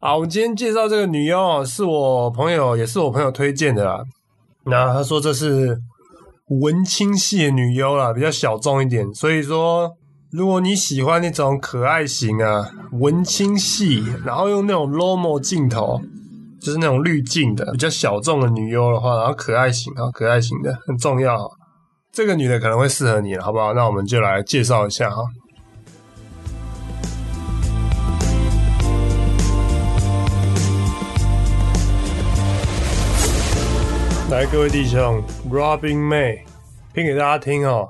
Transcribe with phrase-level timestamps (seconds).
[0.00, 4.02] 啊，我今天介绍这个女优啊，是我朋友，也是我朋友推荐的啦。
[4.64, 5.76] 那他说这是
[6.62, 9.12] 文青系的女优啦，比较小众一点。
[9.12, 9.94] 所以说，
[10.30, 16.00] 如果你喜欢那种可爱型啊，文青系，然后用那种 lomo 镜头。
[16.60, 21.48] 就是那种滤镜的比较小众的女优的话，然后可爱型啊，可爱型的很重要。
[22.12, 23.72] 这个女的可能会适合你，好不好？
[23.74, 25.22] 那我们就来介绍一下哈。
[34.30, 36.40] 来，各位弟兄，Robin May，
[36.92, 37.88] 拼给大家听哦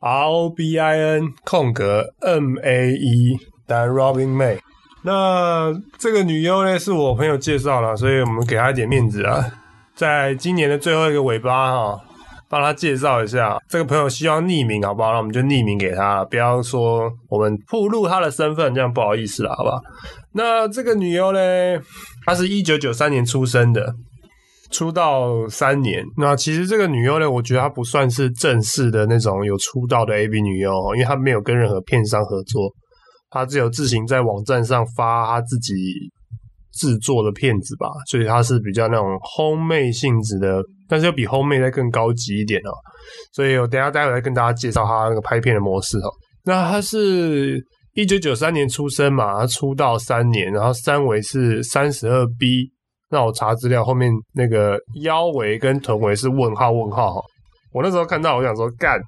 [0.00, 4.58] ，R O B I N 空格 M A E，但 Robin May。
[5.02, 9.44] 那这个女优呢，是我朋友介绍了，所以我们给她一点面子啊，
[9.94, 12.00] 在今年的最后一个尾巴哈，
[12.48, 13.58] 帮她介绍一下。
[13.68, 15.12] 这个朋友希望匿名，好不好？
[15.12, 19.80] 那我们就匿名给她，不要说我们暴露她的身份，这样不好意思了，好不好？
[20.32, 21.40] 那这个女优呢，
[22.26, 23.94] 她是一九九三年出生的，
[24.70, 26.04] 出道三年。
[26.16, 32.74] 那其实这个女优呢，我觉得她不算是正式的那种有出道的 A B 女优，因为她没有跟任何片商合作。
[33.30, 35.74] 他只有自行在网站上发他自己
[36.72, 42.70] 制作的片子吧，所以他是比较那种 home made 性质的，但是又比 home made 再更高级一点哦。
[43.32, 46.10] 所以我等下待会来跟大家介绍他那个拍片的模式哦。
[46.44, 47.60] 那他是
[47.94, 52.70] 一九九三年出生嘛，他出道三年，然后三围是三十二 B。
[53.10, 57.20] 那我查资料，后面那个腰围跟臀围是问号问号哈。
[57.72, 59.00] 我那时候看到，我想说干。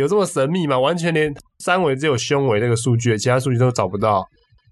[0.00, 0.78] 有这么神秘吗？
[0.78, 4.24] 完全连三围只有胸围那个数据，其他数据都找不到。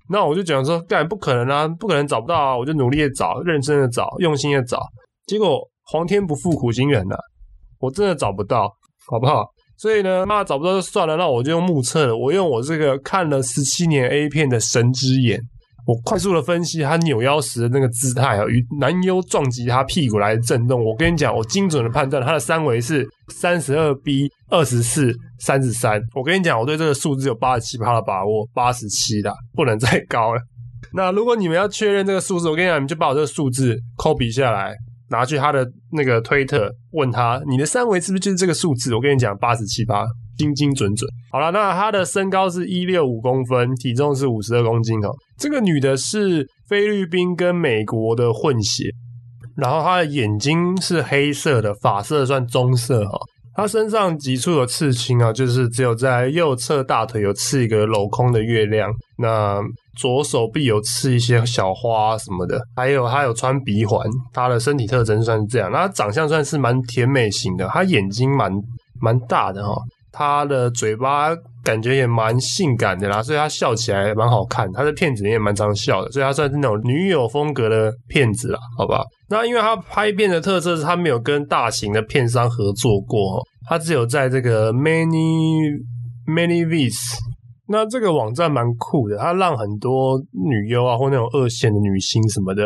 [0.09, 2.57] 那我就讲说，干不可能啊，不可能找不到啊！
[2.57, 4.83] 我就努力的找，认真的找，用心的找，
[5.27, 7.17] 结果皇天不负苦心人呐，
[7.79, 8.69] 我真的找不到，
[9.07, 9.47] 好不好？
[9.79, 15.41] 所以呢，那找不到就算了，那我就用目测了，我用我这个看了十七年 A 片的神之眼。
[15.87, 20.83] 我快速的分析他扭腰时的那个姿态啊，与男优撞击他屁股来震动。
[20.83, 26.01] 我跟你讲，我精准的判断他的三围是三十二 B 二十四三十三。
[26.15, 30.41] 我跟你讲，我对这个数字有八十七趴的把握，八十七的不能再高了。
[30.95, 34.75] 那如果你们要确认这个数字，我跟你讲，你就把我这个数字 copy 下来，
[35.11, 38.95] 拿去他的那个推特问他，你的三围是不是就是这个数字？
[38.95, 40.07] 我跟你讲，八十七趴。
[40.37, 45.09] 精精准准，好了，那他的身高是一六五公分，体重是五十二公斤哦。
[45.39, 48.85] 这个女的是菲律宾跟美国的混血，
[49.57, 53.19] 然后她的眼睛是黑色的，发色算棕色哈。
[53.57, 59.61] 她身上几处有刺青啊，就是只有在右侧大腿有刺一个镂空的月亮，那
[59.97, 64.01] 左手臂有刺一些小花什么的，还有她有穿鼻环。
[64.33, 68.53] 她的身体特征算是这样，那长相算是蛮甜美型的，她眼睛蛮
[69.01, 69.81] 蛮大的哈。
[70.17, 74.71] 他的嘴巴感觉也蛮性感的啦，所以他笑起来蛮好看。
[74.73, 79.03] 他的片子也蛮常笑的，所以他算是那种女友风格的片子啦，好吧？
[79.29, 85.83] 那因为他拍片的特色是他没有跟大型的片商合作过，他只有在这个 Many
[86.29, 87.19] Many Vis，
[87.67, 92.65] 那这个网站蛮酷的，他让很多女优啊或那种二线的女星什么的。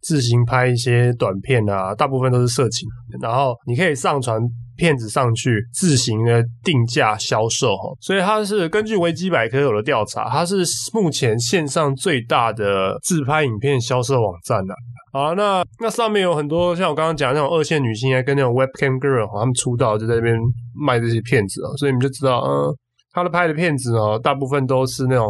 [0.00, 2.88] 自行拍一些短片啊，大部分都是色情，
[3.20, 4.40] 然后你可以上传
[4.78, 7.90] 片子上去，自行的定价销售哈。
[8.00, 14.74] 所以它是根据维基百科有的调查，它是目前线上最大的自拍影片销售网站的。
[15.12, 20.36] 好，那那上面有很多像我刚刚讲那种二线女星啊，跟那种 Webcam Girl，他们出道就在那边
[20.74, 22.74] 卖这些片子啊，所以你们就知道，嗯。
[23.18, 25.28] 他的拍的片子呢，大部分都是那种，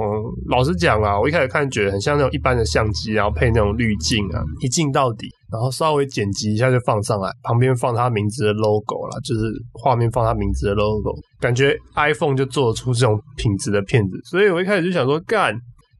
[0.48, 9.40] 老实讲啊，我一开始看觉得很像那种一般的相机，然后配那种滤镜啊，一镜到底，然后稍微剪辑一下就放上来，旁边放他名字的 logo 了，就是
[9.72, 15.54] 画面放他名字的 logo，感觉 iPhone 就做出这种品质的片子，所以我一开始就想说，干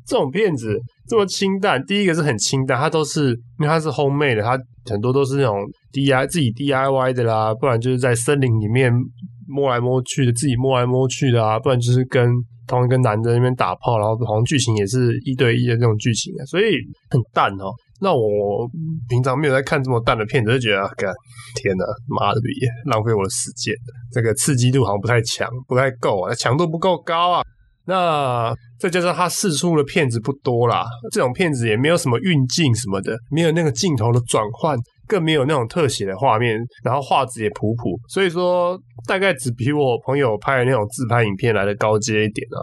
[0.07, 4.59] 这种片子这么清淡，第一个是很清淡，它都是因为它是 home made 的，它
[4.91, 5.59] 很多都是那种
[5.93, 8.93] DI 自己 DIY 的啦，不然就是在森林里面。
[9.49, 12.29] 摸来摸去的，自己摸来摸去的啊，不然就是跟
[12.67, 16.75] 同一个男的那边打炮，然后好像剧情也是一对一的这种剧情啊，所以
[17.11, 17.73] 很淡哦。
[18.01, 18.69] 那我
[19.09, 21.13] 平常没有在看这么淡的片子，就觉得，干
[21.57, 22.49] 天哪，妈的逼，
[22.85, 23.75] 浪费我的时间，
[24.13, 27.43] 这个刺激度好像不太强，不太够啊，强度不够高啊。
[27.87, 34.79] 那再加上他试出的片子不多啦，这种片子也没有什么运镜什么的，没有那个镜头的转换，
[35.09, 42.61] 更没有那种特写的画面，然后画质也普普，所以说大概只比我朋友拍的那种自拍影片来的高阶一点啊。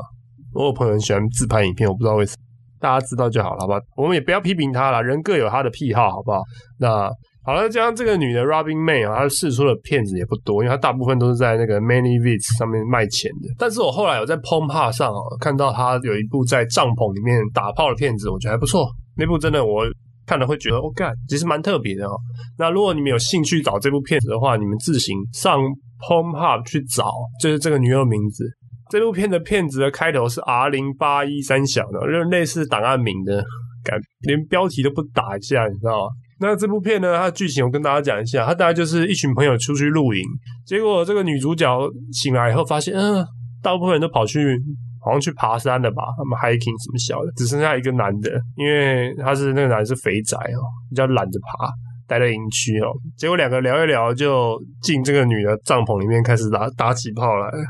[0.54, 2.38] 我朋友喜欢自拍影片，我不知道为什么。
[2.80, 3.80] 大家知道就好了，好吧？
[3.98, 6.44] 我们也不要批评他了，人各有他的癖好，好不好？
[6.80, 7.10] 那
[7.44, 13.50] 好了，加上这个女的 Robin May 啊，她试出的片子也不多，因为她大部分都是在那个 Many Vids 上面卖钱的。
[13.58, 18.88] 但是我后来有在 p o m p a 上啊看到她有一部在帐篷里面打炮的片子，我觉得还不错。
[19.18, 19.84] 那部真的我
[20.26, 22.18] 看了会觉得，哦干，其实蛮特别的哦。
[22.58, 25.60] 那如果你们有兴趣找这部片子的话，你们自行上
[26.00, 27.12] p o m p a 去找，
[27.42, 28.46] 就是这个女友名字。
[28.90, 33.44] 这部片的片子的开头是 R 零八一三小的，就类似档案名的，
[33.84, 36.12] 感连标题都不打一下，你知道吗？
[36.40, 40.22] 那这部片呢，它的剧情我跟大家讲一下，它大概就是一群朋友出去露营，
[40.66, 41.68] 结果这个女主角
[42.12, 43.26] 醒来以后发现，嗯，
[43.64, 44.60] 大部分人都跑去
[45.06, 51.70] 好像去爬山了吧，他们 hiking 什么小的，只剩下一个男的，因为他是那个男的是肥宅哦，比较懒得爬，
[52.08, 57.64] 待在营区哦，结果两个聊一聊就进这个女的帐篷里面开始打打起炮来了。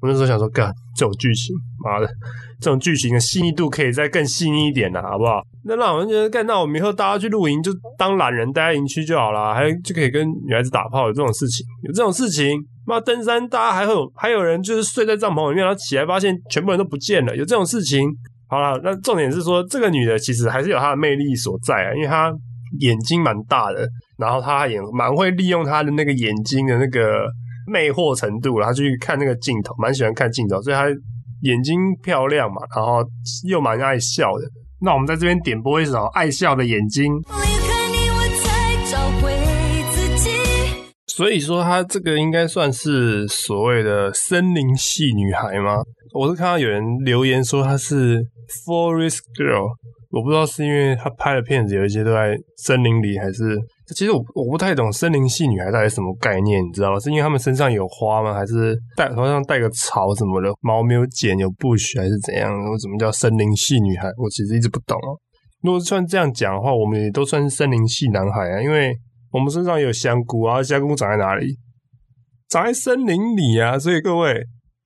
[0.00, 2.06] 我那时候想说，干这种剧情，妈的，
[2.60, 5.40] 这种剧情的细腻度可以再更细腻一点的，好不好？
[5.64, 12.60] 那让我们觉得，干那我们以后大家去露营就当懒人待在营区就好了，还就可以跟女孩子打炮，有这种事情，有这种事情。
[12.88, 18.08] 妈登山，大家还有还有人就是睡在帐篷里面，然后起来发现全部人都不见了，有这种事情。
[18.48, 22.32] 好了，那重点是说，这个女的其实还是有她的魅力所在啊，因为她
[22.80, 23.86] 眼睛蛮大的，
[24.16, 27.28] 然后她也蛮会利用她的那个眼睛的那个。
[27.70, 30.86] 魅惑程度，然后去看那个镜头，蛮喜欢看镜头，所以她
[31.42, 33.04] 眼睛漂亮嘛，然后
[33.46, 34.44] 又蛮爱笑的。
[34.80, 37.12] 那我们在这边点播一首《爱笑的眼睛》。
[41.18, 45.82] 所以说，她这个应该算是所谓的森林系女孩吗？
[46.14, 48.22] 我是看到有人留言说她是
[48.64, 49.66] Forest Girl，
[50.10, 53.58] 我不知道是因为她拍的片子有一些都在森林里，还是。
[53.96, 57.00] 其实我我不太懂森林系女孩到底什么概念，你知道吗？
[57.00, 58.32] 是因为她们身上有花吗？
[58.32, 60.48] 还是带头上带个草什么的？
[60.60, 62.48] 毛没有剪有 bush 还是怎样？
[62.48, 64.08] 或怎么叫森林系女孩？
[64.18, 65.18] 我其实一直不懂哦。
[65.64, 68.96] 如果算这样讲的话，我们也都算是森林系男孩啊，因为
[69.30, 71.56] 我们身上有香菇啊，香菇长在哪里？
[72.48, 74.42] 长在森林里啊，所以各位，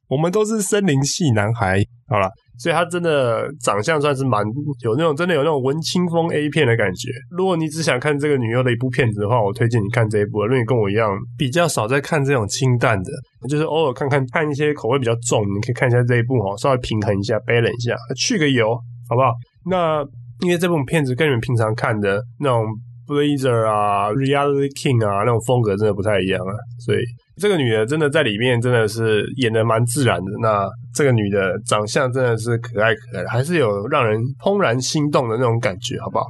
[0.08, 1.82] 我们都是森林系男孩。
[2.08, 2.28] 好了。
[2.58, 4.40] 所以他真的长相算是蛮
[4.84, 7.08] 有那种真的有那种文青风 A 片的感觉。
[7.30, 10.44] 如果你只想看这个女优的一部片子的话，我推荐你看这一部。
[10.44, 13.10] 如果你跟我一样比较少在看这种清淡的，
[13.48, 18.76] 就是偶尔看看看一些口味比较重，你可以看一下这一部哈，稍微平衡一下，balance 一下，去个油，
[19.08, 19.32] 好不好？
[19.66, 20.04] 那
[20.44, 22.64] 因为这部片子跟你们平常看的那种
[23.06, 26.52] Blazer 啊、Reality King 啊那种风格真的不太一样啊，
[26.84, 26.98] 所以。
[27.40, 30.26] 这个女的真的在里面真的是演的蛮自然的。
[30.42, 36.26] 那这个女的长相真的是可爱可爱，还是有让人怦然心动的那种感觉，好不好？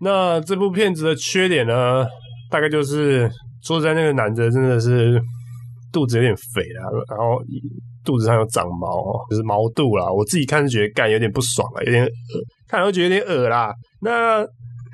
[0.00, 2.06] 那这部片子的缺点呢，
[2.50, 3.30] 大概就是
[3.62, 5.20] 说在那个男的真的是
[5.92, 7.38] 肚子有点肥啊，然后
[8.02, 8.88] 肚子上有长毛，
[9.30, 10.10] 就是毛肚啦。
[10.10, 12.10] 我自己看是觉得干有点不爽啊，有点恶，
[12.66, 13.72] 看了会觉得有点恶啦。
[14.00, 14.42] 那。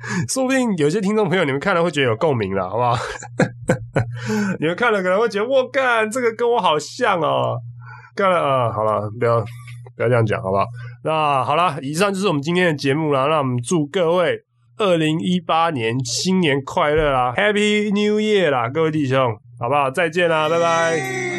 [0.27, 2.95] 说不定有些听众朋友，你们看了会觉得有共鸣了，好不好？
[4.59, 7.57] 你们看了可能会觉得，我干，这个跟我好像哦。
[8.15, 9.39] 干了啊，好了，不要
[9.95, 10.65] 不要这样讲，好不好？
[11.03, 13.27] 那好了，以上就是我们今天的节目了。
[13.27, 14.39] 那我们祝各位
[14.77, 19.89] 二零一八年新年快乐啦，Happy New Year 啦，各位弟兄，好不好？
[19.89, 21.32] 再见啦，拜拜。